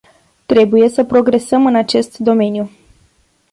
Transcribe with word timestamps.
Trebuie 0.45 0.89
să 0.89 1.03
progresăm 1.03 1.65
în 1.65 1.75
acest 1.75 2.17
domeniu. 2.17 2.69